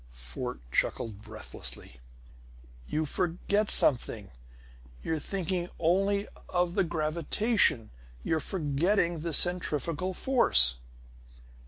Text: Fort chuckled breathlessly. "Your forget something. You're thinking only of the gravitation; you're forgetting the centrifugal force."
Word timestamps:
Fort 0.17 0.61
chuckled 0.71 1.21
breathlessly. 1.21 1.99
"Your 2.87 3.05
forget 3.05 3.69
something. 3.69 4.31
You're 5.03 5.19
thinking 5.19 5.69
only 5.79 6.27
of 6.49 6.73
the 6.73 6.83
gravitation; 6.83 7.91
you're 8.23 8.39
forgetting 8.39 9.19
the 9.19 9.31
centrifugal 9.31 10.15
force." 10.15 10.79